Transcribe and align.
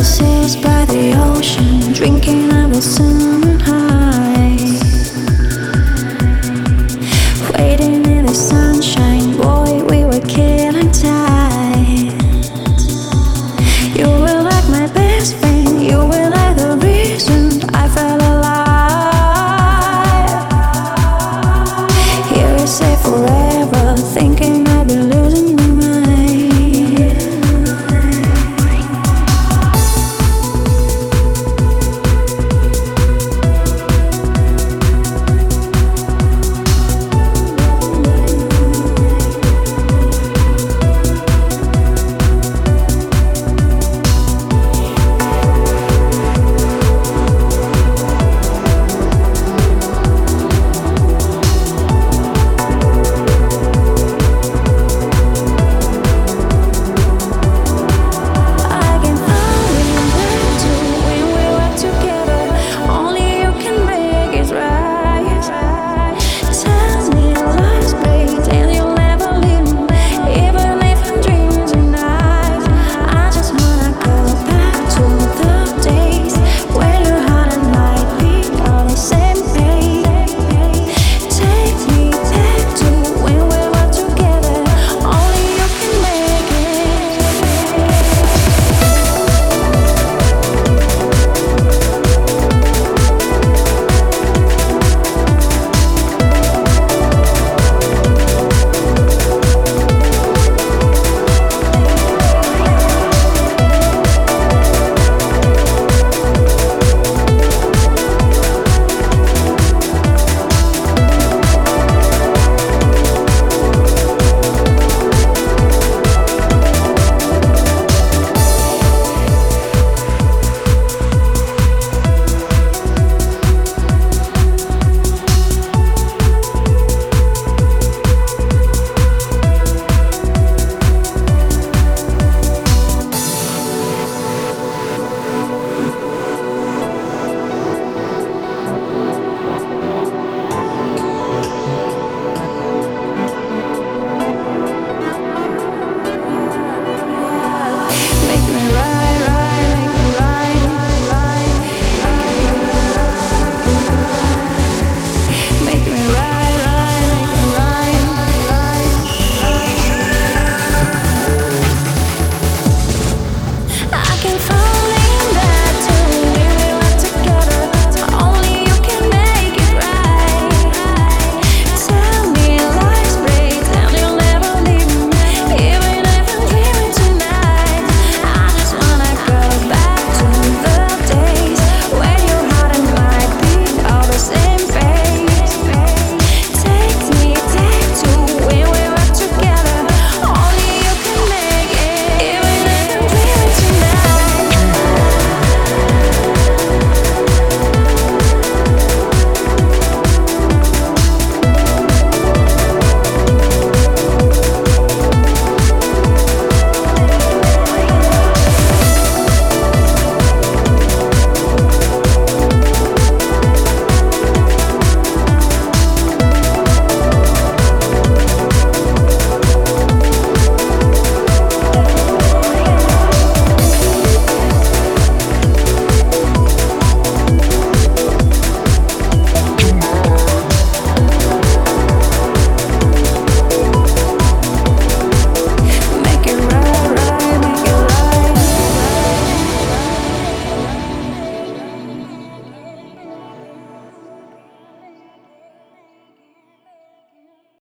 overseas 0.00 0.56
by 0.56 0.86
the 0.86 1.12
ocean, 1.28 1.92
drinking 1.92 2.50
Amazon 2.50 3.60
high. 3.60 4.56
Waiting 7.58 8.06
in 8.06 8.24
the 8.24 8.32
sunshine, 8.32 9.36
boy, 9.36 9.84
we 9.90 10.04
were 10.06 10.26
killing 10.26 10.90
time. 10.90 12.16
You 13.94 14.08
were 14.22 14.40
like 14.50 14.66
my 14.70 14.88
best 14.94 15.36
friend, 15.36 15.82
you 15.82 15.98
were 15.98 16.30
like 16.30 16.56
the 16.56 16.78
reason 16.82 17.62
I 17.74 17.86
fell 17.88 18.20
alive. 18.32 18.70
we 22.58 22.66
say 22.66 22.96
forever, 23.02 23.96